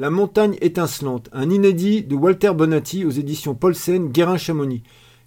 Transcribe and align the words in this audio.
La 0.00 0.10
montagne 0.10 0.54
étincelante, 0.60 1.28
un 1.32 1.50
inédit 1.50 2.02
de 2.04 2.14
Walter 2.14 2.52
Bonatti 2.54 3.04
aux 3.04 3.10
éditions 3.10 3.54
Paulsen, 3.54 4.10
Guérin-Chamonix. 4.12 4.84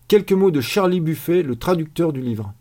Quelques 0.08 0.32
mots 0.32 0.50
de 0.50 0.62
Charlie 0.62 1.02
Buffet, 1.02 1.44
le 1.44 1.58
traducteur 1.58 2.14
du 2.14 2.22
livre. 2.22 2.54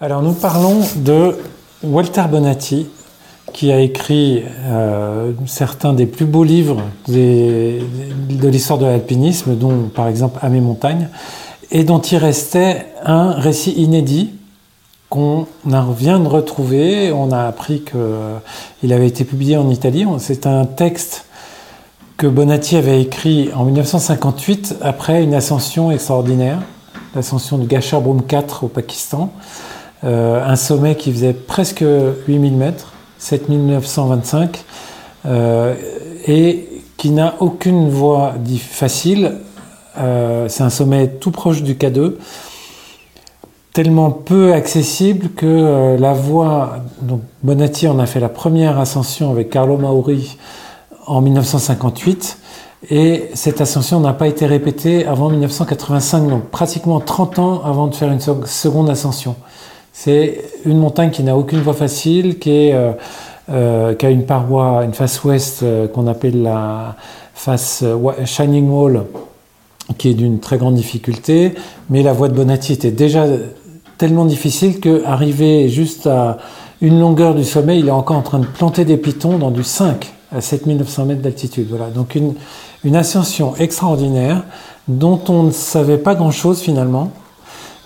Alors 0.00 0.22
nous 0.22 0.32
parlons 0.32 0.80
de 0.96 1.36
Walter 1.84 2.24
Bonatti, 2.28 2.88
qui 3.52 3.70
a 3.70 3.78
écrit 3.78 4.42
euh, 4.64 5.30
certains 5.46 5.92
des 5.92 6.06
plus 6.06 6.24
beaux 6.24 6.42
livres 6.42 6.82
de 7.06 7.78
l'histoire 8.48 8.80
de 8.80 8.86
l'alpinisme, 8.86 9.54
dont 9.54 9.84
par 9.84 10.08
exemple 10.08 10.40
À 10.42 10.48
mes 10.48 10.60
montagnes, 10.60 11.10
et 11.70 11.84
dont 11.84 12.00
il 12.00 12.16
restait 12.16 12.86
un 13.04 13.34
récit 13.34 13.70
inédit 13.74 14.30
qu'on 15.10 15.46
vient 15.64 16.20
de 16.20 16.28
retrouver. 16.28 17.12
On 17.12 17.32
a 17.32 17.42
appris 17.42 17.82
qu'il 17.82 18.92
avait 18.92 19.08
été 19.08 19.24
publié 19.24 19.58
en 19.58 19.68
Italie. 19.68 20.06
C'est 20.18 20.46
un 20.46 20.64
texte 20.64 21.26
que 22.20 22.26
Bonatti 22.26 22.76
avait 22.76 23.00
écrit 23.00 23.50
en 23.54 23.64
1958 23.64 24.76
après 24.82 25.22
une 25.22 25.34
ascension 25.34 25.90
extraordinaire, 25.90 26.60
l'ascension 27.14 27.58
du 27.58 27.66
Gachar 27.66 28.02
Broom 28.02 28.22
4 28.22 28.64
au 28.64 28.68
Pakistan, 28.68 29.32
euh, 30.04 30.44
un 30.44 30.56
sommet 30.56 30.96
qui 30.96 31.12
faisait 31.12 31.32
presque 31.32 31.82
8000 32.28 32.52
mètres, 32.54 32.92
7925, 33.18 34.64
euh, 35.24 35.74
et 36.26 36.68
qui 36.98 37.10
n'a 37.10 37.36
aucune 37.40 37.88
voie 37.88 38.34
facile. 38.58 39.38
Euh, 39.98 40.46
c'est 40.48 40.62
un 40.62 40.68
sommet 40.68 41.08
tout 41.08 41.30
proche 41.30 41.62
du 41.62 41.74
K2 41.74 42.16
tellement 43.72 44.10
peu 44.10 44.52
accessible 44.52 45.30
que 45.36 45.46
euh, 45.46 45.96
la 45.96 46.12
voie, 46.12 46.78
donc 47.02 47.20
Bonatti 47.42 47.86
en 47.86 47.98
a 47.98 48.06
fait 48.06 48.20
la 48.20 48.28
première 48.28 48.78
ascension 48.78 49.30
avec 49.30 49.50
Carlo 49.50 49.76
Mauri 49.76 50.36
en 51.06 51.20
1958 51.20 52.38
et 52.90 53.28
cette 53.34 53.60
ascension 53.60 54.00
n'a 54.00 54.12
pas 54.12 54.26
été 54.26 54.46
répétée 54.46 55.06
avant 55.06 55.28
1985, 55.30 56.28
donc 56.28 56.44
pratiquement 56.46 56.98
30 56.98 57.38
ans 57.38 57.62
avant 57.64 57.86
de 57.86 57.94
faire 57.94 58.10
une 58.10 58.20
seconde 58.20 58.90
ascension. 58.90 59.36
C'est 59.92 60.42
une 60.64 60.78
montagne 60.78 61.10
qui 61.10 61.22
n'a 61.22 61.36
aucune 61.36 61.60
voie 61.60 61.74
facile, 61.74 62.38
qui, 62.38 62.72
euh, 62.72 62.92
euh, 63.50 63.94
qui 63.94 64.06
a 64.06 64.10
une 64.10 64.24
paroi, 64.24 64.84
une 64.84 64.94
face 64.94 65.22
ouest 65.24 65.64
qu'on 65.92 66.06
appelle 66.06 66.42
la 66.42 66.96
face 67.34 67.84
Shining 68.24 68.68
Wall, 68.70 69.04
qui 69.98 70.10
est 70.10 70.14
d'une 70.14 70.40
très 70.40 70.56
grande 70.56 70.74
difficulté, 70.74 71.54
mais 71.90 72.02
la 72.02 72.12
voie 72.12 72.28
de 72.28 72.34
Bonatti 72.34 72.72
était 72.72 72.90
déjà 72.90 73.26
tellement 74.00 74.24
difficile 74.24 74.80
qu'arrivé 74.80 75.68
juste 75.68 76.06
à 76.06 76.38
une 76.80 76.98
longueur 76.98 77.34
du 77.34 77.44
sommet, 77.44 77.78
il 77.78 77.88
est 77.88 77.90
encore 77.90 78.16
en 78.16 78.22
train 78.22 78.38
de 78.38 78.46
planter 78.46 78.86
des 78.86 78.96
pitons 78.96 79.36
dans 79.36 79.50
du 79.50 79.62
5 79.62 80.10
à 80.32 80.40
7900 80.40 81.04
mètres 81.04 81.20
d'altitude. 81.20 81.66
Voilà, 81.68 81.90
donc 81.90 82.14
une, 82.14 82.32
une 82.82 82.96
ascension 82.96 83.54
extraordinaire 83.56 84.44
dont 84.88 85.20
on 85.28 85.42
ne 85.42 85.50
savait 85.50 85.98
pas 85.98 86.14
grand-chose 86.14 86.60
finalement, 86.60 87.12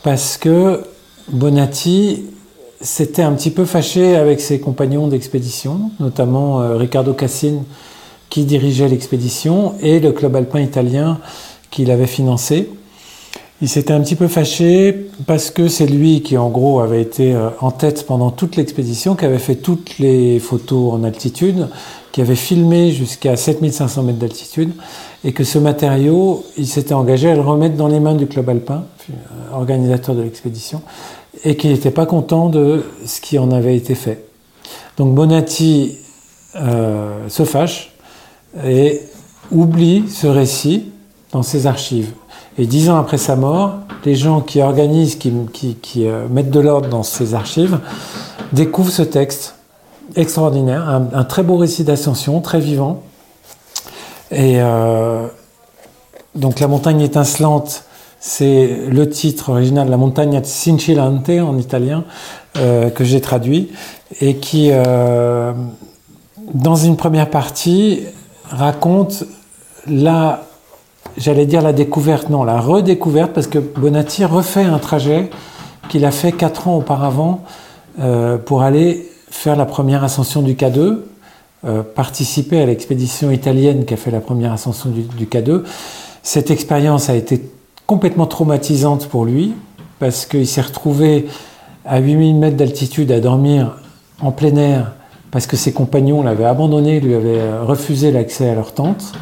parce 0.04 0.36
que 0.36 0.84
Bonatti 1.32 2.26
s'était 2.80 3.22
un 3.22 3.32
petit 3.32 3.50
peu 3.50 3.64
fâché 3.64 4.14
avec 4.14 4.40
ses 4.40 4.60
compagnons 4.60 5.08
d'expédition, 5.08 5.90
notamment 5.98 6.60
euh, 6.60 6.76
Riccardo 6.76 7.12
Cassin 7.12 7.64
qui 8.30 8.44
dirigeait 8.44 8.86
l'expédition 8.86 9.74
et 9.80 9.98
le 9.98 10.12
club 10.12 10.36
alpin 10.36 10.60
italien 10.60 11.18
qui 11.72 11.84
l'avait 11.84 12.06
financé. 12.06 12.70
Il 13.62 13.68
s'était 13.68 13.92
un 13.92 14.00
petit 14.00 14.16
peu 14.16 14.26
fâché 14.26 15.08
parce 15.26 15.50
que 15.50 15.68
c'est 15.68 15.86
lui 15.86 16.22
qui, 16.22 16.36
en 16.36 16.50
gros, 16.50 16.80
avait 16.80 17.00
été 17.00 17.34
euh, 17.34 17.50
en 17.60 17.70
tête 17.70 18.04
pendant 18.04 18.30
toute 18.30 18.56
l'expédition, 18.56 19.14
qui 19.14 19.24
avait 19.24 19.38
fait 19.38 19.54
toutes 19.54 19.98
les 19.98 20.40
photos 20.40 20.92
en 20.92 21.04
altitude, 21.04 21.68
qui 22.10 22.20
avait 22.20 22.34
filmé 22.34 22.90
jusqu'à 22.90 23.36
7500 23.36 24.02
mètres 24.02 24.18
d'altitude, 24.18 24.72
et 25.24 25.32
que 25.32 25.44
ce 25.44 25.58
matériau, 25.58 26.44
il 26.58 26.66
s'était 26.66 26.94
engagé 26.94 27.30
à 27.30 27.34
le 27.34 27.42
remettre 27.42 27.76
dans 27.76 27.88
les 27.88 28.00
mains 28.00 28.14
du 28.14 28.26
club 28.26 28.48
alpin, 28.48 28.84
euh, 29.10 29.14
organisateur 29.54 30.16
de 30.16 30.22
l'expédition, 30.22 30.82
et 31.44 31.56
qu'il 31.56 31.70
n'était 31.70 31.92
pas 31.92 32.06
content 32.06 32.48
de 32.48 32.84
ce 33.06 33.20
qui 33.20 33.38
en 33.38 33.52
avait 33.52 33.76
été 33.76 33.94
fait. 33.94 34.24
Donc 34.96 35.14
Bonatti 35.14 35.96
euh, 36.56 37.28
se 37.28 37.44
fâche 37.44 37.92
et 38.64 39.00
oublie 39.50 40.04
ce 40.08 40.26
récit 40.26 40.90
dans 41.32 41.42
ses 41.42 41.66
archives. 41.66 42.12
Et 42.56 42.66
dix 42.66 42.88
ans 42.88 42.98
après 42.98 43.18
sa 43.18 43.34
mort, 43.34 43.78
les 44.04 44.14
gens 44.14 44.40
qui 44.40 44.62
organisent, 44.62 45.16
qui, 45.16 45.32
euh, 46.06 46.28
mettent 46.28 46.50
de 46.50 46.60
l'ordre 46.60 46.88
dans 46.88 47.02
ces 47.02 47.34
archives, 47.34 47.80
découvrent 48.52 48.92
ce 48.92 49.02
texte 49.02 49.56
extraordinaire, 50.14 50.88
un, 50.88 51.24
très 51.24 51.42
beau 51.42 51.56
récit 51.56 51.82
d'ascension, 51.82 52.40
très 52.40 52.60
vivant. 52.60 53.02
Et 54.30 54.56
euh, 54.58 55.26
donc 56.36 56.60
la 56.60 56.68
montagne 56.68 57.00
étincelante, 57.00 57.84
c'est 58.20 58.86
le 58.88 59.08
titre 59.08 59.50
original, 59.50 59.88
la 59.88 59.96
montagne 59.96 60.40
Cincillante 60.44 61.30
en 61.30 61.58
italien, 61.58 62.04
euh, 62.56 62.90
que 62.90 63.02
j'ai 63.02 63.20
traduit, 63.20 63.72
et 64.20 64.36
qui, 64.36 64.70
dans 66.54 66.76
une 66.76 66.96
première 66.96 67.30
partie, 67.30 68.02
raconte 68.48 69.24
la 69.88 70.44
j'allais 71.16 71.46
dire 71.46 71.62
la 71.62 71.72
découverte, 71.72 72.30
non, 72.30 72.44
la 72.44 72.60
redécouverte, 72.60 73.32
parce 73.32 73.46
que 73.46 73.58
Bonatti 73.58 74.24
refait 74.24 74.64
un 74.64 74.78
trajet 74.78 75.30
qu'il 75.88 76.04
a 76.04 76.10
fait 76.10 76.32
quatre 76.32 76.68
ans 76.68 76.76
auparavant 76.76 77.44
euh, 78.00 78.38
pour 78.38 78.62
aller 78.62 79.10
faire 79.30 79.56
la 79.56 79.66
première 79.66 80.04
ascension 80.04 80.42
du 80.42 80.54
K2, 80.54 80.98
euh, 81.64 81.82
participer 81.82 82.60
à 82.60 82.66
l'expédition 82.66 83.30
italienne 83.30 83.84
qui 83.84 83.94
a 83.94 83.96
fait 83.96 84.10
la 84.10 84.20
première 84.20 84.52
ascension 84.52 84.90
du, 84.90 85.02
du 85.02 85.26
K2. 85.26 85.62
Cette 86.22 86.50
expérience 86.50 87.10
a 87.10 87.14
été 87.14 87.42
complètement 87.86 88.26
traumatisante 88.26 89.08
pour 89.08 89.24
lui, 89.24 89.54
parce 89.98 90.26
qu'il 90.26 90.46
s'est 90.46 90.62
retrouvé 90.62 91.26
à 91.84 91.98
8000 91.98 92.36
mètres 92.36 92.56
d'altitude 92.56 93.12
à 93.12 93.20
dormir 93.20 93.76
en 94.20 94.32
plein 94.32 94.56
air, 94.56 94.92
parce 95.30 95.46
que 95.46 95.56
ses 95.56 95.72
compagnons 95.72 96.22
l'avaient 96.22 96.44
abandonné, 96.44 97.00
lui 97.00 97.14
avaient 97.14 97.58
refusé 97.58 98.10
l'accès 98.10 98.48
à 98.48 98.54
leur 98.54 98.72
tente. 98.72 99.12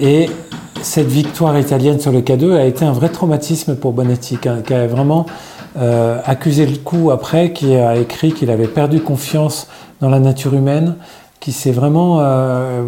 Et 0.00 0.28
cette 0.84 1.08
victoire 1.08 1.58
italienne 1.58 1.98
sur 1.98 2.12
le 2.12 2.20
K2 2.20 2.52
a 2.56 2.64
été 2.64 2.84
un 2.84 2.92
vrai 2.92 3.08
traumatisme 3.08 3.74
pour 3.74 3.92
Bonetti, 3.92 4.36
qui 4.36 4.48
a, 4.48 4.86
vraiment 4.86 5.26
euh, 5.78 6.20
accusé 6.24 6.66
le 6.66 6.76
coup 6.76 7.10
après, 7.10 7.52
qui 7.52 7.74
a 7.74 7.96
écrit 7.96 8.32
qu'il 8.32 8.50
avait 8.50 8.68
perdu 8.68 9.00
confiance 9.00 9.66
dans 10.00 10.10
la 10.10 10.20
nature 10.20 10.54
humaine, 10.54 10.96
qui 11.40 11.52
s'est 11.52 11.72
vraiment, 11.72 12.18
euh, 12.20 12.82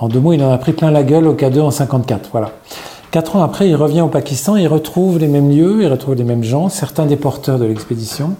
en, 0.00 0.08
deux 0.08 0.20
mots, 0.20 0.32
il 0.32 0.42
en 0.42 0.50
a 0.50 0.58
pris 0.58 0.72
plein 0.72 0.90
la 0.90 1.02
gueule 1.02 1.26
au 1.26 1.34
K2 1.34 1.60
en 1.60 1.70
54. 1.70 2.30
Voilà. 2.32 2.50
Quatre 3.10 3.36
ans 3.36 3.42
après, 3.42 3.68
il 3.68 3.76
revient 3.76 4.00
au 4.00 4.08
Pakistan, 4.08 4.56
il 4.56 4.66
retrouve 4.66 5.18
les 5.18 5.28
mêmes 5.28 5.50
lieux, 5.50 5.82
il 5.82 5.88
retrouve 5.88 6.14
les 6.14 6.24
mêmes 6.24 6.44
gens, 6.44 6.68
certains 6.68 7.06
des 7.06 7.16
porteurs 7.16 7.58
de 7.58 7.66
l'expédition. 7.66 8.34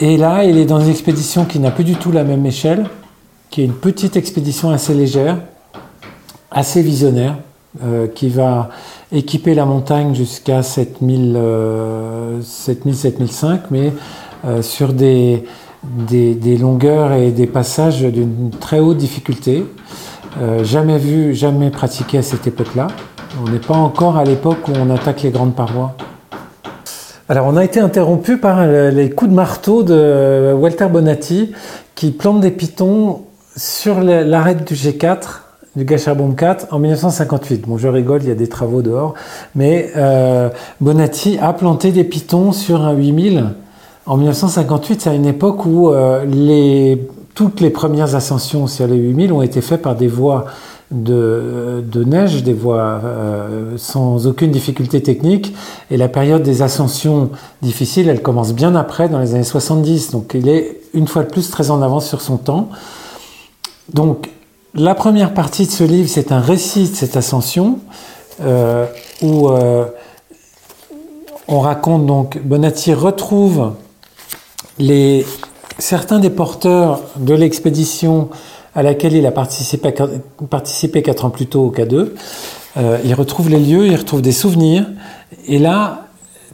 Et 0.00 0.16
là, 0.16 0.44
il 0.44 0.58
est 0.58 0.64
dans 0.64 0.80
une 0.80 0.90
expédition 0.90 1.44
qui 1.44 1.58
n'a 1.58 1.70
plus 1.70 1.84
du 1.84 1.96
tout 1.96 2.12
la 2.12 2.24
même 2.24 2.46
échelle, 2.46 2.86
qui 3.50 3.62
est 3.62 3.64
une 3.64 3.74
petite 3.74 4.16
expédition 4.16 4.70
assez 4.70 4.94
légère, 4.94 5.38
assez 6.50 6.82
visionnaire, 6.82 7.36
euh, 7.84 8.08
qui 8.08 8.28
va 8.28 8.70
équiper 9.12 9.54
la 9.54 9.64
montagne 9.64 10.12
jusqu'à 10.12 10.60
7000, 10.60 11.38
7000, 12.42 12.96
7005, 12.96 13.70
mais 13.70 13.92
euh, 14.44 14.60
sur 14.60 14.92
des, 14.92 15.44
des, 15.84 16.58
longueurs 16.58 17.12
et 17.12 17.30
des 17.30 17.46
passages 17.46 18.02
d'une 18.02 18.50
très 18.50 18.80
haute 18.80 18.96
difficulté. 18.96 19.64
Euh, 20.42 20.64
jamais 20.64 20.98
vu, 20.98 21.32
jamais 21.32 21.70
pratiqué 21.70 22.18
à 22.18 22.22
cette 22.22 22.44
époque-là. 22.48 22.88
On 23.40 23.48
n'est 23.48 23.60
pas 23.60 23.76
encore 23.76 24.16
à 24.16 24.24
l'époque 24.24 24.66
où 24.66 24.72
on 24.74 24.90
attaque 24.90 25.22
les 25.22 25.30
grandes 25.30 25.54
parois. 25.54 25.94
Alors 27.28 27.46
on 27.46 27.56
a 27.56 27.64
été 27.64 27.78
interrompu 27.78 28.38
par 28.38 28.66
les 28.66 29.10
coups 29.10 29.30
de 29.30 29.36
marteau 29.36 29.84
de 29.84 30.52
Walter 30.58 30.88
Bonatti 30.88 31.52
qui 31.94 32.10
plante 32.10 32.40
des 32.40 32.50
pitons 32.50 33.26
sur 33.56 34.00
l'arête 34.00 34.66
du 34.66 34.74
G4 34.74 35.42
du 35.76 35.84
Gacharbon 35.84 36.32
4 36.32 36.68
en 36.72 36.78
1958. 36.78 37.62
Bon, 37.66 37.78
je 37.78 37.88
rigole, 37.88 38.22
il 38.22 38.28
y 38.28 38.32
a 38.32 38.36
des 38.36 38.48
travaux 38.48 38.82
dehors, 38.82 39.14
mais 39.54 39.90
euh, 39.96 40.48
Bonatti 40.80 41.38
a 41.40 41.52
planté 41.52 41.92
des 41.92 42.04
pitons 42.04 42.52
sur 42.52 42.82
un 42.82 42.92
8000 42.92 43.44
en 44.06 44.16
1958. 44.16 45.02
C'est 45.02 45.10
à 45.10 45.14
une 45.14 45.26
époque 45.26 45.64
où 45.66 45.90
euh, 45.90 46.24
les, 46.24 47.06
toutes 47.34 47.60
les 47.60 47.70
premières 47.70 48.14
ascensions 48.16 48.66
sur 48.66 48.86
les 48.88 48.96
8000 48.96 49.32
ont 49.32 49.42
été 49.42 49.60
faites 49.60 49.82
par 49.82 49.94
des 49.94 50.08
voies 50.08 50.46
de, 50.90 51.84
de 51.86 52.02
neige, 52.02 52.42
des 52.42 52.52
voies 52.52 53.00
euh, 53.04 53.74
sans 53.76 54.26
aucune 54.26 54.50
difficulté 54.50 55.00
technique. 55.00 55.54
Et 55.92 55.96
la 55.96 56.08
période 56.08 56.42
des 56.42 56.62
ascensions 56.62 57.30
difficiles, 57.62 58.08
elle 58.08 58.22
commence 58.22 58.52
bien 58.54 58.74
après, 58.74 59.08
dans 59.08 59.20
les 59.20 59.36
années 59.36 59.44
70. 59.44 60.10
Donc 60.10 60.32
il 60.34 60.48
est 60.48 60.80
une 60.94 61.06
fois 61.06 61.22
de 61.22 61.30
plus 61.30 61.48
très 61.48 61.70
en 61.70 61.80
avance 61.80 62.08
sur 62.08 62.20
son 62.22 62.38
temps. 62.38 62.70
Donc 63.94 64.30
la 64.74 64.94
première 64.94 65.34
partie 65.34 65.66
de 65.66 65.70
ce 65.70 65.84
livre, 65.84 66.08
c'est 66.08 66.32
un 66.32 66.40
récit 66.40 66.88
de 66.88 66.94
cette 66.94 67.16
ascension 67.16 67.80
euh, 68.40 68.86
où 69.20 69.48
euh, 69.48 69.84
on 71.48 71.60
raconte 71.60 72.06
donc 72.06 72.38
Bonatti 72.42 72.94
retrouve 72.94 73.72
certains 75.78 76.20
des 76.20 76.30
porteurs 76.30 77.00
de 77.16 77.34
l'expédition 77.34 78.28
à 78.74 78.82
laquelle 78.82 79.14
il 79.14 79.26
a 79.26 79.32
participé, 79.32 79.92
quatre 81.02 81.24
ans 81.24 81.30
plus 81.30 81.46
tôt 81.46 81.62
au 81.62 81.72
K2. 81.72 82.10
Euh, 82.76 82.98
il 83.04 83.14
retrouve 83.14 83.48
les 83.50 83.58
lieux, 83.58 83.88
il 83.88 83.96
retrouve 83.96 84.22
des 84.22 84.32
souvenirs, 84.32 84.86
et 85.48 85.58
là, 85.58 86.06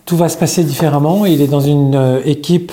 tout 0.07 0.17
va 0.17 0.31
se 0.31 0.39
passer 0.39 0.65
différemment. 0.65 1.27
Il 1.27 1.43
est 1.43 1.49
dans 1.49 1.61
une 1.61 2.21
équipe 2.25 2.73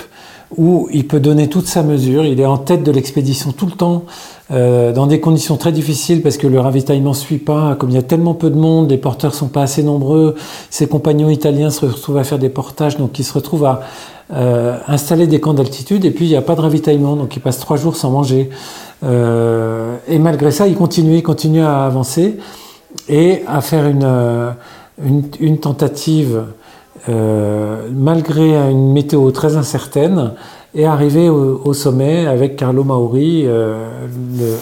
où 0.56 0.88
il 0.92 1.06
peut 1.06 1.20
donner 1.20 1.48
toute 1.48 1.66
sa 1.66 1.82
mesure. 1.82 2.24
Il 2.24 2.40
est 2.40 2.46
en 2.46 2.58
tête 2.58 2.82
de 2.82 2.90
l'expédition 2.90 3.52
tout 3.52 3.66
le 3.66 3.72
temps, 3.72 4.04
euh, 4.50 4.92
dans 4.92 5.06
des 5.06 5.20
conditions 5.20 5.56
très 5.56 5.72
difficiles 5.72 6.22
parce 6.22 6.36
que 6.36 6.46
le 6.46 6.60
ravitaillement 6.60 7.10
ne 7.10 7.14
suit 7.14 7.38
pas. 7.38 7.74
Comme 7.76 7.90
il 7.90 7.94
y 7.94 7.98
a 7.98 8.02
tellement 8.02 8.34
peu 8.34 8.50
de 8.50 8.56
monde, 8.56 8.90
les 8.90 8.98
porteurs 8.98 9.34
sont 9.34 9.48
pas 9.48 9.62
assez 9.62 9.82
nombreux. 9.82 10.34
Ses 10.70 10.86
compagnons 10.86 11.30
italiens 11.30 11.70
se 11.70 11.86
retrouvent 11.86 12.18
à 12.18 12.24
faire 12.24 12.38
des 12.38 12.50
portages, 12.50 12.96
donc 12.96 13.18
il 13.18 13.24
se 13.24 13.32
retrouve 13.32 13.64
à 13.64 13.82
euh, 14.32 14.76
installer 14.86 15.26
des 15.26 15.40
camps 15.40 15.54
d'altitude. 15.54 16.04
Et 16.04 16.10
puis 16.10 16.26
il 16.26 16.30
n'y 16.30 16.36
a 16.36 16.42
pas 16.42 16.54
de 16.54 16.60
ravitaillement, 16.60 17.16
donc 17.16 17.36
il 17.36 17.40
passe 17.40 17.58
trois 17.58 17.76
jours 17.76 17.96
sans 17.96 18.10
manger. 18.10 18.50
Euh, 19.02 19.96
et 20.08 20.18
malgré 20.18 20.50
ça, 20.50 20.66
il 20.68 20.74
continue, 20.74 21.16
il 21.16 21.22
continue 21.22 21.62
à 21.62 21.84
avancer 21.84 22.36
et 23.08 23.42
à 23.46 23.60
faire 23.60 23.86
une, 23.86 24.04
euh, 24.04 24.50
une, 25.04 25.24
une 25.40 25.58
tentative 25.58 26.44
euh, 27.08 27.88
malgré 27.92 28.56
une 28.70 28.92
météo 28.92 29.30
très 29.30 29.56
incertaine, 29.56 30.32
est 30.74 30.86
arrivé 30.86 31.28
au, 31.28 31.72
sommet 31.72 32.26
avec 32.26 32.56
Carlo 32.56 32.82
Mauri 32.82 33.44
euh, 33.46 33.86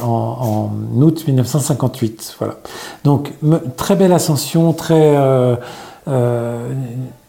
en, 0.04 0.70
août 0.96 1.24
1958. 1.26 2.36
Voilà. 2.38 2.56
Donc 3.04 3.32
très 3.76 3.96
belle 3.96 4.12
ascension, 4.12 4.74
très 4.74 5.14
euh, 5.16 5.56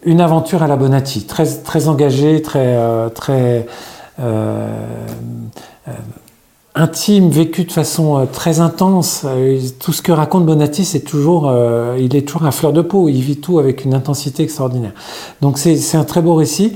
une 0.04 0.20
aventure 0.20 0.64
à 0.64 0.68
la 0.68 0.76
Bonatti, 0.76 1.26
très 1.26 1.46
très 1.46 1.88
engagée, 1.88 2.42
très 2.42 2.78
très 3.12 3.68
intime, 6.76 7.30
vécu 7.30 7.66
de 7.66 7.72
façon 7.72 8.18
euh, 8.18 8.26
très 8.26 8.60
intense. 8.60 9.24
Euh, 9.26 9.60
tout 9.80 9.94
ce 9.94 10.02
que 10.02 10.12
raconte 10.12 10.46
Bonatti, 10.46 10.86
c'est 10.86 11.02
toujours, 11.02 11.48
euh, 11.48 11.98
il 12.00 12.16
est 12.16 12.28
toujours 12.28 12.46
à 12.46 12.52
fleur 12.52 12.74
de 12.74 12.82
peau. 12.82 13.10
Il 13.10 13.22
vit 13.22 13.38
tout 13.38 13.60
avec 13.60 13.86
une 13.86 13.94
intensité 13.94 14.44
extraordinaire. 14.44 14.94
Donc 15.42 15.58
c'est 15.58 15.96
un 15.96 16.04
très 16.04 16.22
beau 16.22 16.36
récit. 16.36 16.74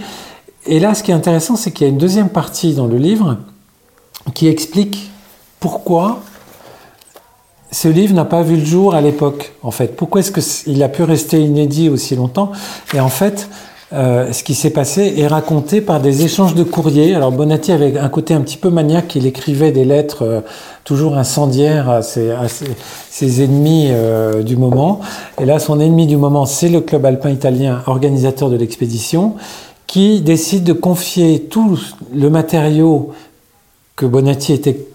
Et 0.65 0.79
là, 0.79 0.93
ce 0.93 1.03
qui 1.03 1.11
est 1.11 1.15
intéressant, 1.15 1.55
c'est 1.55 1.71
qu'il 1.71 1.87
y 1.87 1.89
a 1.89 1.91
une 1.91 1.97
deuxième 1.97 2.29
partie 2.29 2.73
dans 2.73 2.87
le 2.87 2.97
livre 2.97 3.37
qui 4.33 4.47
explique 4.47 5.09
pourquoi 5.59 6.21
ce 7.71 7.87
livre 7.87 8.13
n'a 8.13 8.25
pas 8.25 8.43
vu 8.43 8.57
le 8.57 8.65
jour 8.65 8.93
à 8.93 9.01
l'époque. 9.01 9.53
En 9.63 9.71
fait, 9.71 9.95
pourquoi 9.95 10.21
est-ce 10.21 10.63
qu'il 10.63 10.83
a 10.83 10.89
pu 10.89 11.03
rester 11.03 11.41
inédit 11.41 11.89
aussi 11.89 12.15
longtemps? 12.15 12.51
Et 12.93 12.99
en 12.99 13.09
fait, 13.09 13.49
euh, 13.93 14.33
ce 14.33 14.43
qui 14.43 14.53
s'est 14.53 14.71
passé 14.71 15.13
est 15.17 15.27
raconté 15.27 15.79
par 15.79 16.01
des 16.01 16.25
échanges 16.25 16.55
de 16.55 16.63
courriers. 16.63 17.15
Alors 17.15 17.31
Bonatti 17.31 17.71
avait 17.71 17.97
un 17.97 18.09
côté 18.09 18.33
un 18.33 18.41
petit 18.41 18.57
peu 18.57 18.69
maniaque, 18.69 19.15
il 19.15 19.25
écrivait 19.25 19.71
des 19.71 19.85
lettres 19.85 20.23
euh, 20.23 20.41
toujours 20.83 21.17
incendiaires 21.17 21.89
à 21.89 22.01
ses, 22.01 23.43
ennemis 23.43 23.87
euh, 23.89 24.43
du 24.43 24.57
moment. 24.57 24.99
Et 25.39 25.45
là, 25.45 25.59
son 25.59 25.79
ennemi 25.79 26.05
du 26.05 26.17
moment, 26.17 26.45
c'est 26.45 26.67
le 26.67 26.81
club 26.81 27.05
alpin 27.05 27.29
italien, 27.29 27.81
organisateur 27.87 28.49
de 28.49 28.57
l'expédition, 28.57 29.35
qui 29.85 30.19
décide 30.19 30.65
de 30.65 30.73
confier 30.73 31.43
tout 31.43 31.79
le 32.13 32.29
matériau 32.29 33.13
que 33.95 34.05
Bonatti 34.05 34.51
était 34.51 34.85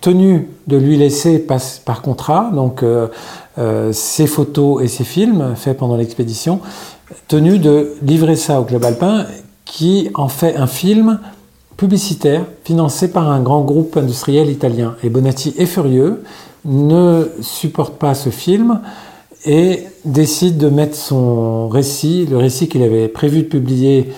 tenu 0.00 0.48
de 0.68 0.76
lui 0.76 0.96
laisser 0.96 1.40
par, 1.40 1.60
par 1.84 2.02
contrat, 2.02 2.50
donc 2.54 2.84
ses 3.92 4.26
photos 4.26 4.82
et 4.82 4.88
ses 4.88 5.04
films 5.04 5.54
faits 5.56 5.76
pendant 5.76 5.96
l'expédition, 5.96 6.60
tenu 7.26 7.58
de 7.58 7.92
livrer 8.02 8.36
ça 8.36 8.60
au 8.60 8.64
Club 8.64 8.84
Alpin, 8.84 9.26
qui 9.64 10.10
en 10.14 10.28
fait 10.28 10.56
un 10.56 10.66
film 10.66 11.20
publicitaire 11.76 12.44
financé 12.64 13.08
par 13.08 13.30
un 13.30 13.40
grand 13.40 13.62
groupe 13.62 13.96
industriel 13.96 14.50
italien. 14.50 14.96
Et 15.02 15.10
Bonatti 15.10 15.54
est 15.58 15.66
furieux, 15.66 16.22
ne 16.64 17.28
supporte 17.40 17.94
pas 17.94 18.14
ce 18.14 18.30
film 18.30 18.80
et 19.46 19.84
décide 20.04 20.58
de 20.58 20.68
mettre 20.68 20.96
son 20.96 21.68
récit, 21.68 22.26
le 22.26 22.36
récit 22.36 22.68
qu'il 22.68 22.82
avait 22.82 23.08
prévu 23.08 23.42
de 23.42 23.48
publier 23.48 24.10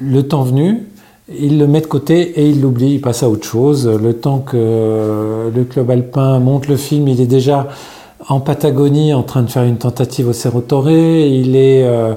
le 0.00 0.22
temps 0.26 0.42
venu, 0.42 0.86
il 1.28 1.58
le 1.58 1.66
met 1.66 1.80
de 1.80 1.86
côté 1.86 2.40
et 2.40 2.48
il 2.48 2.60
l'oublie, 2.60 2.94
il 2.94 3.00
passe 3.00 3.22
à 3.22 3.28
autre 3.28 3.46
chose. 3.46 3.86
Le 3.86 4.14
temps 4.14 4.38
que 4.38 5.50
le 5.54 5.64
club 5.64 5.90
alpin 5.90 6.38
monte 6.38 6.68
le 6.68 6.76
film, 6.76 7.08
il 7.08 7.20
est 7.20 7.26
déjà 7.26 7.68
en 8.28 8.40
Patagonie 8.40 9.14
en 9.14 9.22
train 9.22 9.42
de 9.42 9.50
faire 9.50 9.62
une 9.62 9.78
tentative 9.78 10.28
au 10.28 10.32
Cerro 10.32 10.60
Torre. 10.60 10.90
Il 10.90 11.56
est 11.56 11.84
euh, 11.84 12.14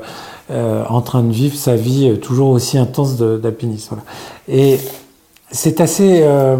euh, 0.51 0.83
en 0.89 1.01
train 1.01 1.21
de 1.21 1.31
vivre 1.31 1.55
sa 1.55 1.75
vie 1.75 2.17
toujours 2.19 2.49
aussi 2.49 2.77
intense 2.77 3.17
d'alpinisme. 3.17 3.97
Et 4.47 4.79
c'est 5.51 5.81
assez 5.81 6.21
euh, 6.23 6.55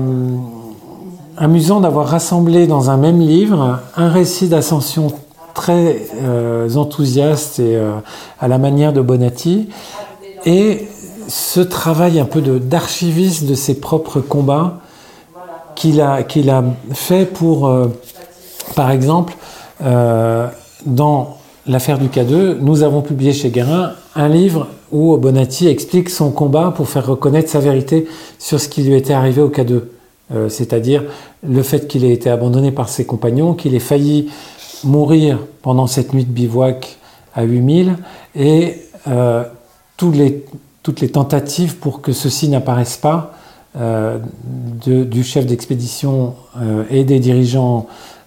amusant 1.38 1.80
d'avoir 1.80 2.07
rassemblé 2.07 2.68
dans 2.68 2.90
un 2.90 2.98
même 2.98 3.19
livre 3.19 3.80
un 3.96 4.10
récit 4.10 4.48
d'ascension 4.48 5.07
très 5.54 6.07
enthousiaste 6.75 7.60
et 7.60 7.78
à 8.40 8.48
la 8.48 8.57
manière 8.57 8.94
de 8.94 9.02
Bonatti 9.02 9.68
et 10.45 10.88
ce 11.28 11.60
travail 11.60 12.19
un 12.19 12.25
peu 12.25 12.40
d'archiviste 12.42 13.45
de, 13.45 13.56
ses 13.56 13.80
propres 13.80 14.22
combats 14.22 14.80
qu'il 15.75 16.00
a, 16.00 16.24
qu'il 16.24 16.50
a 16.50 16.63
fait 16.94 17.25
pour 17.25 17.69
par 18.75 18.92
exemple, 18.92 19.34
euh, 19.34 19.39
dans 19.81 21.38
l'affaire 21.70 22.00
du 22.00 22.08
K2, 22.08 22.58
nous 22.60 22.84
avons 22.84 23.02
publié 23.02 23.34
chez 23.34 23.50
Guérin 23.50 23.94
un 24.16 24.28
livre 24.28 24.68
où 24.92 25.16
Bonatti 25.18 25.68
explique 25.68 26.10
son 26.10 26.31
combat 26.31 26.74
pour 26.76 26.90
faire 26.90 27.06
reconnaître 27.06 27.50
sa 27.50 27.60
vérité 27.60 28.08
sur 28.40 28.60
ce 28.60 28.68
qui 28.68 28.84
lui 28.84 28.96
était 28.96 29.14
arrivé 29.14 29.42
au 29.42 29.50
K2. 29.50 29.81
Euh, 30.31 30.50
c'est-à-dire 30.50 31.04
le 31.48 31.64
fait 31.64 31.88
qu'il 31.88 32.04
ait 32.04 32.12
été 32.12 32.30
abandonné 32.30 32.72
par 32.72 32.90
ses 32.90 33.06
compagnons, 33.06 33.54
qu'il 33.54 33.76
ait 33.76 33.80
failli 33.80 34.30
mourir 34.84 35.40
pendant 35.62 35.88
cette 35.88 36.14
nuit 36.14 36.26
de 36.26 36.31
bivouac 36.31 36.98
à 37.36 37.44
8000 37.44 37.96
et 38.36 38.78
euh, 39.08 39.44
toutes 39.98 40.16
les 40.16 41.10
tentatives 41.10 41.78
pour 41.78 42.02
que 42.02 42.12
ceci 42.12 42.50
n'apparaisse 42.50 42.98
pas 42.98 43.34
du 44.86 45.24
chef 45.24 45.46
d'expédition 45.46 46.34
et 46.90 47.04
des 47.04 47.20
dirigeants 47.20 47.86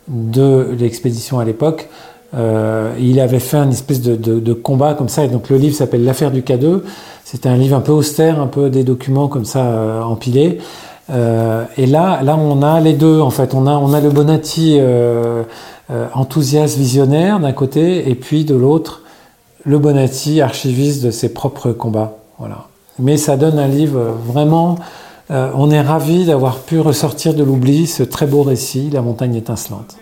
de 0.09 0.75
l'expédition 0.79 1.39
à 1.39 1.45
l'époque. 1.45 1.89
Euh, 2.35 2.95
il 2.99 3.21
avait 3.21 3.39
fait 3.39 3.59
un 3.59 3.71
espèce 3.71 4.01
de, 4.01 4.53
combat 4.53 4.95
comme 4.95 5.09
ça, 5.09 5.25
et 5.25 5.29
donc 5.29 5.51
le 5.51 5.57
livre 5.57 5.77
s'appelle 5.77 6.05
L'affaire 6.05 6.31
du 6.31 6.43
K2. 6.43 6.83
C'était 7.25 7.49
un 7.49 7.57
livre 7.57 7.77
un 7.77 7.81
peu 7.81 7.93
austère, 7.93 8.41
un 8.41 8.47
peu 8.47 8.71
des 8.71 8.85
documents 8.85 9.29
comme 9.29 9.45
ça 9.45 9.65
euh, 9.65 10.03
empilés. 10.03 10.59
Euh, 11.11 11.65
et 11.77 11.87
là, 11.87 12.23
là, 12.23 12.37
on 12.37 12.63
a 12.63 12.81
les 12.81 12.95
deux 12.95 13.21
en 13.21 13.31
fait. 13.31 13.55
On 13.55 13.67
a, 13.67 13.73
on 13.73 13.93
a 13.93 14.01
le 14.01 14.11
Bonatti 14.11 14.79
enthousiaste, 16.15 16.79
visionnaire 16.79 17.39
d'un 17.39 17.53
côté, 17.53 18.09
et 18.09 18.15
puis 18.15 18.45
de 18.45 18.55
l'autre, 18.55 19.03
le 19.65 19.79
Bonatti 19.79 20.41
archiviste 20.41 21.05
de 21.05 21.11
ses 21.11 21.35
propres 21.35 21.73
combats. 21.73 22.17
Voilà. 22.39 22.67
Mais 22.99 23.17
ça 23.17 23.37
donne 23.37 23.59
un 23.59 23.69
livre 23.69 24.17
vraiment 24.27 24.77
on 25.33 25.71
est 25.71 25.81
ravi 25.81 26.27
d'avoir 26.27 26.59
pu 26.59 26.79
ressortir 26.79 27.35
de 27.35 27.43
l'oubli 27.43 27.87
ce 27.87 28.03
très 28.03 28.27
beau 28.27 28.43
récit, 28.43 28.91
La 28.91 29.03
montagne 29.03 29.35
étincelante. 29.35 29.97